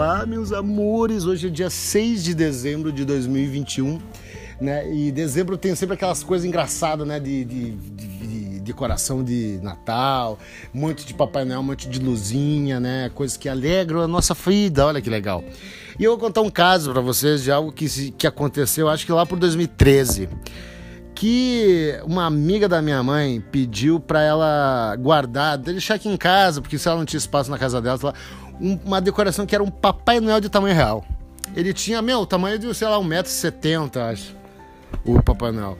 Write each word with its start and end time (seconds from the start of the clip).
Olá, 0.00 0.24
meus 0.24 0.50
amores! 0.50 1.26
Hoje 1.26 1.48
é 1.48 1.50
dia 1.50 1.68
6 1.68 2.24
de 2.24 2.34
dezembro 2.34 2.90
de 2.90 3.04
2021, 3.04 4.00
né? 4.58 4.90
E 4.90 5.12
dezembro 5.12 5.58
tem 5.58 5.74
sempre 5.74 5.94
aquelas 5.94 6.24
coisas 6.24 6.46
engraçadas, 6.48 7.06
né? 7.06 7.20
De, 7.20 7.44
de, 7.44 7.70
de, 7.72 8.06
de 8.06 8.60
decoração 8.60 9.22
de 9.22 9.60
Natal, 9.62 10.38
um 10.74 10.80
monte 10.80 11.04
de 11.04 11.12
Papai 11.12 11.44
Noel, 11.44 11.60
um 11.60 11.64
monte 11.64 11.86
de 11.86 11.98
luzinha, 11.98 12.80
né? 12.80 13.10
Coisas 13.14 13.36
que 13.36 13.46
alegram 13.46 14.00
a 14.00 14.08
nossa 14.08 14.32
vida, 14.32 14.86
olha 14.86 15.02
que 15.02 15.10
legal. 15.10 15.44
E 15.98 16.04
eu 16.04 16.12
vou 16.12 16.18
contar 16.18 16.40
um 16.40 16.50
caso 16.50 16.92
para 16.92 17.02
vocês 17.02 17.42
de 17.42 17.52
algo 17.52 17.70
que, 17.70 18.10
que 18.12 18.26
aconteceu, 18.26 18.88
acho 18.88 19.04
que 19.04 19.12
lá 19.12 19.26
por 19.26 19.38
2013 19.38 20.30
que 21.14 22.00
uma 22.06 22.24
amiga 22.24 22.66
da 22.66 22.80
minha 22.80 23.02
mãe 23.02 23.42
pediu 23.52 24.00
para 24.00 24.22
ela 24.22 24.96
guardar, 24.96 25.58
deixar 25.58 25.96
aqui 25.96 26.08
em 26.08 26.16
casa, 26.16 26.62
porque 26.62 26.78
se 26.78 26.88
ela 26.88 26.96
não 26.96 27.04
tinha 27.04 27.18
espaço 27.18 27.50
na 27.50 27.58
casa 27.58 27.78
dela, 27.78 28.14
uma 28.60 29.00
decoração 29.00 29.46
que 29.46 29.54
era 29.54 29.64
um 29.64 29.70
Papai 29.70 30.20
Noel 30.20 30.40
de 30.40 30.48
tamanho 30.48 30.74
real. 30.74 31.04
Ele 31.56 31.72
tinha, 31.72 32.00
meu, 32.00 32.20
o 32.20 32.26
tamanho 32.26 32.58
de, 32.58 32.72
sei 32.74 32.86
lá, 32.86 32.98
1,70m, 32.98 33.96
acho, 34.12 34.36
o 35.04 35.22
Papai 35.22 35.50
Noel. 35.50 35.78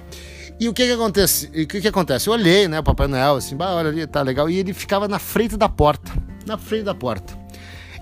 E 0.59 0.69
o 0.69 0.75
que 0.75 0.85
que 0.85 0.93
acontece? 0.93 1.47
O 1.47 1.67
que 1.67 1.81
que 1.81 1.89
acontece? 1.89 2.29
Eu 2.29 2.35
olhei, 2.35 2.69
né, 2.69 2.81
o 2.81 2.83
Papai 2.83 3.07
Noel, 3.07 3.37
assim, 3.37 3.57
bah, 3.57 3.75
olha 3.75 3.89
ali, 3.89 4.07
tá 4.07 4.23
legal. 4.23 4.51
E 4.51 4.59
ele 4.59 4.75
ficava 4.75 5.07
na 5.07 5.19
frente 5.19 5.57
da 5.57 5.69
porta, 5.69 6.13
na 6.47 6.59
frente 6.59 6.85
da 6.85 6.95
porta. 6.95 7.39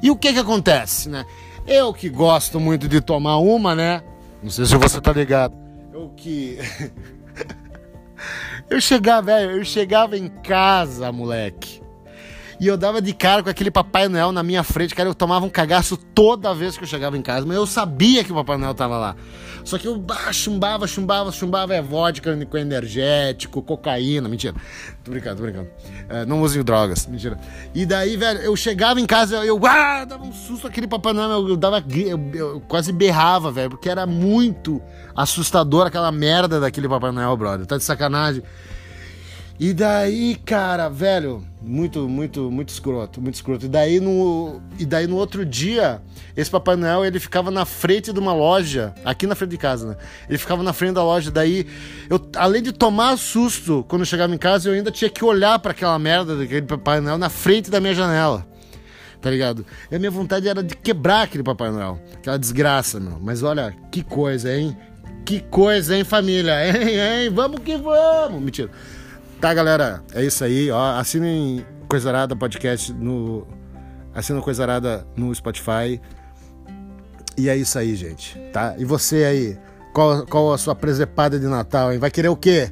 E 0.03 0.11
o 0.11 0.17
que 0.17 0.33
que 0.33 0.39
acontece, 0.39 1.09
né? 1.09 1.25
Eu 1.67 1.93
que 1.93 2.09
gosto 2.09 2.59
muito 2.59 2.89
de 2.89 3.01
tomar 3.01 3.37
uma, 3.37 3.75
né? 3.75 4.03
Não 4.43 4.51
sei 4.51 4.65
se 4.65 4.77
você 4.77 5.01
tá 5.01 5.13
ligado. 5.13 5.55
Eu 5.93 6.13
que 6.17 6.59
eu 8.71 8.81
chegava, 8.81 9.23
velho, 9.23 9.51
eu 9.53 9.65
chegava 9.65 10.17
em 10.17 10.29
casa, 10.29 11.13
moleque. 11.13 11.83
E 12.61 12.67
eu 12.67 12.77
dava 12.77 13.01
de 13.01 13.13
cara 13.13 13.43
com 13.43 13.49
aquele 13.49 13.71
Papai 13.71 14.09
Noel 14.09 14.33
na 14.33 14.43
minha 14.43 14.65
frente, 14.65 14.95
cara. 14.95 15.09
Eu 15.09 15.15
tomava 15.15 15.47
um 15.47 15.49
cagaço 15.49 15.97
toda 15.97 16.53
vez 16.53 16.77
que 16.77 16.83
eu 16.83 16.89
chegava 16.89 17.17
em 17.17 17.23
casa, 17.23 17.47
mas 17.47 17.57
eu 17.57 17.67
sabia 17.67 18.25
que 18.25 18.33
o 18.33 18.35
Papai 18.35 18.57
Noel 18.57 18.75
tava 18.75 18.99
lá. 18.99 19.15
Só 19.65 19.79
que 19.79 19.87
eu 19.87 19.97
bah, 19.97 20.33
chumbava, 20.33 20.87
chumbava, 20.87 21.31
chumbava 21.31 21.75
é 21.75 21.83
vodka 21.83 22.37
com 22.47 22.59
energético, 22.59 23.63
cocaína. 23.63 24.29
Mentira. 24.29 24.55
Tô 25.05 25.11
brincando, 25.11 25.37
tô 25.37 25.43
brincando. 25.43 25.69
É, 26.09 26.25
não 26.25 26.43
usem 26.43 26.63
drogas. 26.65 27.07
Mentira. 27.07 27.39
E 27.75 27.87
daí, 27.87 28.17
velho, 28.17 28.41
eu 28.41 28.57
chegava 28.57 29.01
em 29.01 29.07
casa, 29.07 29.37
eu, 29.37 29.57
eu 29.57 29.67
ah, 29.67 30.05
dava 30.05 30.25
um 30.25 30.33
susto 30.33 30.67
aquele 30.67 30.89
Papai 30.89 31.13
Noel. 31.13 31.31
Eu, 31.31 31.49
eu 31.51 31.57
dava, 31.57 31.85
eu, 31.95 32.31
eu 32.35 32.61
quase 32.63 32.93
berrava, 32.93 33.53
velho, 33.53 33.71
porque 33.71 33.89
era 33.89 34.05
muito 34.05 34.83
assustador 35.15 35.87
aquela 35.87 36.11
merda 36.11 36.59
daquele 36.59 36.89
Papai 36.89 37.13
Noel, 37.13 37.37
brother. 37.37 37.67
Tá 37.67 37.77
de 37.77 37.85
sacanagem. 37.85 38.43
E 39.61 39.73
daí, 39.73 40.37
cara, 40.37 40.89
velho, 40.89 41.45
muito, 41.61 42.09
muito, 42.09 42.49
muito 42.49 42.69
escroto, 42.69 43.21
muito 43.21 43.35
escroto. 43.35 43.67
E 43.67 43.69
daí 43.69 43.99
no, 43.99 44.61
e 44.79 44.87
daí 44.87 45.09
no 45.09 45.17
outro 45.17 45.45
dia, 45.45 46.01
esse 46.37 46.49
Papai 46.49 46.77
Noel, 46.77 47.05
ele 47.05 47.19
ficava 47.19 47.51
na 47.51 47.65
frente 47.65 48.13
de 48.13 48.21
uma 48.21 48.33
loja, 48.33 48.95
aqui 49.05 49.27
na 49.27 49.35
frente 49.35 49.51
de 49.51 49.59
casa, 49.59 49.89
né? 49.89 49.97
Ele 50.29 50.39
ficava 50.39 50.63
na 50.63 50.73
frente 50.73 50.95
da 50.95 51.03
loja, 51.03 51.33
daí 51.33 51.67
eu, 52.09 52.21
além 52.37 52.63
de 52.63 52.71
tomar 52.71 53.19
susto 53.19 53.85
quando 53.89 54.03
eu 54.03 54.07
chegava 54.07 54.33
em 54.33 54.39
casa, 54.39 54.69
eu 54.69 54.75
ainda 54.75 54.93
tinha 54.93 55.11
que 55.11 55.25
olhar 55.25 55.59
para 55.59 55.73
aquela 55.73 55.99
merda 55.99 56.37
daquele 56.37 56.63
Papai 56.63 57.01
Noel 57.01 57.19
na 57.19 57.29
frente 57.29 57.69
da 57.69 57.81
minha 57.81 57.95
janela. 57.95 58.47
Tá 59.21 59.29
ligado? 59.29 59.67
E 59.91 59.97
a 59.97 59.99
minha 59.99 60.13
vontade 60.13 60.49
era 60.49 60.63
de 60.63 60.77
quebrar 60.77 61.23
aquele 61.23 61.43
Papai 61.43 61.73
Noel, 61.73 62.01
aquela 62.15 62.39
desgraça, 62.39 63.01
meu. 63.01 63.19
Mas 63.21 63.43
olha, 63.43 63.75
que 63.91 64.05
coisa, 64.05 64.57
hein? 64.57 64.77
Que 65.27 65.41
coisa, 65.41 65.97
hein, 65.97 66.05
família? 66.05 66.55
Hein, 66.71 67.25
hein? 67.25 67.31
Vamos 67.31 67.59
que 67.61 67.77
vamos! 67.77 68.41
Mentira. 68.41 68.71
Tá, 69.41 69.55
galera? 69.55 70.03
É 70.13 70.25
isso 70.25 70.43
aí. 70.43 70.71
Ó, 70.71 70.99
assinem 70.99 71.65
Coisarada 71.89 72.35
Podcast 72.35 72.93
no. 72.93 73.47
Assina 74.15 74.41
Coisarada 74.41 75.07
no 75.17 75.33
Spotify. 75.33 76.01
E 77.37 77.49
é 77.49 77.57
isso 77.57 77.79
aí, 77.79 77.95
gente. 77.95 78.37
Tá? 78.53 78.75
E 78.79 78.85
você 78.85 79.25
aí? 79.25 79.59
Qual, 79.95 80.27
qual 80.27 80.53
a 80.53 80.59
sua 80.59 80.75
presepada 80.75 81.39
de 81.39 81.47
Natal, 81.47 81.93
hein? 81.93 81.99
Vai 81.99 82.11
querer 82.11 82.29
o 82.29 82.37
quê? 82.37 82.71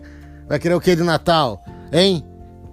Vai 0.48 0.58
querer 0.58 0.74
o 0.74 0.80
quê 0.80 0.96
de 0.96 1.04
Natal? 1.04 1.64
Hein? 1.92 2.26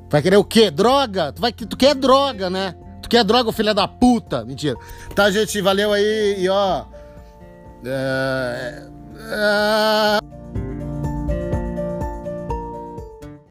Vai 0.10 0.22
querer 0.24 0.38
o 0.38 0.44
quê? 0.44 0.72
Droga? 0.72 1.32
Tu, 1.32 1.42
vai, 1.42 1.52
tu 1.52 1.78
quer 1.78 1.94
droga, 1.94 2.50
né? 2.50 2.76
Tu 3.02 3.10
quer 3.10 3.24
droga, 3.24 3.52
filha 3.52 3.76
da 3.76 3.88
puta? 3.88 4.44
Mentira. 4.44 4.76
Tá, 5.14 5.30
gente? 5.30 5.62
Valeu 5.62 5.94
aí 5.94 6.36
e 6.40 6.50
ó. 6.50 6.86
É... 7.86 8.84